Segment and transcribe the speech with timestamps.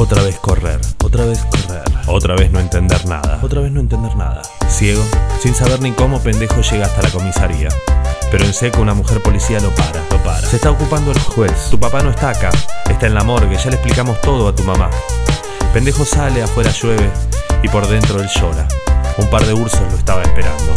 [0.00, 0.80] Otra vez correr.
[1.02, 1.82] Otra vez correr.
[2.06, 3.40] Otra vez no entender nada.
[3.42, 4.42] Otra vez no entender nada.
[4.68, 5.02] Ciego,
[5.42, 7.68] sin saber ni cómo, pendejo llega hasta la comisaría.
[8.30, 10.00] Pero en seco una mujer policía lo para.
[10.12, 10.46] Lo para.
[10.46, 11.68] Se está ocupando el juez.
[11.68, 12.50] Tu papá no está acá.
[12.88, 13.56] Está en la morgue.
[13.56, 14.88] Ya le explicamos todo a tu mamá.
[15.72, 17.10] Pendejo sale, afuera llueve
[17.64, 18.68] y por dentro él llora.
[19.16, 20.74] Un par de ursos lo estaba esperando.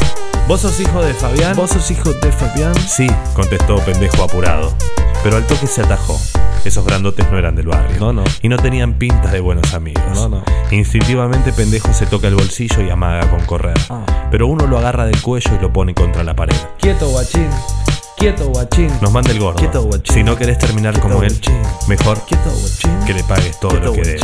[0.48, 1.56] ¿Vos sos hijo de Fabián?
[1.56, 2.74] ¿Vos sos hijo de Fabián?
[2.90, 4.74] Sí, contestó pendejo apurado.
[5.24, 6.20] Pero al toque se atajó.
[6.66, 8.00] Esos grandotes no eran del barrio.
[8.00, 8.24] No, no.
[8.42, 10.04] Y no tenían pintas de buenos amigos.
[10.14, 10.44] No, no.
[10.72, 13.78] Instintivamente pendejo se toca el bolsillo y amaga con correr.
[13.90, 14.06] Ah.
[14.32, 16.56] Pero uno lo agarra del cuello y lo pone contra la pared.
[16.80, 17.50] Quieto, guachín.
[18.18, 18.92] Quieto, guachín.
[19.02, 19.60] Nos manda el gordo.
[19.60, 20.16] Quieto, guachín.
[20.16, 21.40] Si no querés terminar Quieto, como él,
[21.88, 22.52] mejor Quieto,
[23.06, 24.20] que le pagues todo Quieto, lo que debe.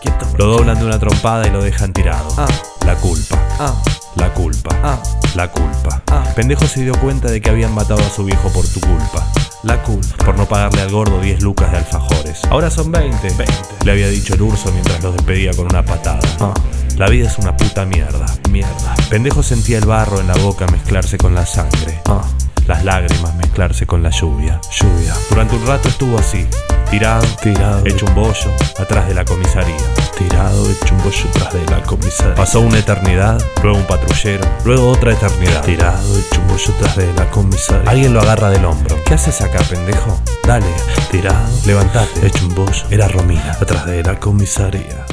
[0.00, 2.28] Quieto, Lo doblan de una trompada y lo dejan tirado.
[2.38, 2.46] Ah.
[2.86, 3.38] La culpa.
[3.58, 3.74] Ah.
[4.16, 4.76] La culpa.
[4.82, 5.02] Ah.
[5.34, 6.02] La culpa.
[6.10, 6.24] Ah.
[6.34, 9.26] Pendejo se dio cuenta de que habían matado a su viejo por tu culpa.
[9.62, 10.24] La culpa.
[10.24, 12.42] Por no pagarle al gordo 10 lucas de alfajores.
[12.50, 13.16] Ahora son 20.
[13.20, 13.44] 20.
[13.84, 16.20] Le había dicho el urso mientras los despedía con una patada.
[16.40, 16.54] Ah.
[16.96, 18.26] La vida es una puta mierda.
[18.50, 18.94] Mierda.
[19.10, 22.00] Pendejo sentía el barro en la boca mezclarse con la sangre.
[22.06, 22.22] Ah.
[22.66, 24.60] Las lágrimas mezclarse con la lluvia.
[24.72, 25.14] Lluvia.
[25.28, 26.46] Durante un rato estuvo así,
[26.90, 27.86] tirado, Tirado.
[27.86, 29.76] hecho un bollo, atrás de la comisaría.
[30.18, 32.34] Tirado, hecho un bollo tras de la comisaría.
[32.34, 35.62] Pasó una eternidad, luego un patrullero, luego otra eternidad.
[35.64, 37.90] Tirado, hecho un bollo tras de la comisaría.
[37.90, 38.96] Alguien lo agarra del hombro.
[39.04, 40.20] ¿Qué haces acá, pendejo?
[40.46, 40.66] Dale,
[41.10, 42.26] Tirado, levantate.
[42.26, 43.52] hecho un bollo Era Romina.
[43.52, 45.06] atrás de la comisaría.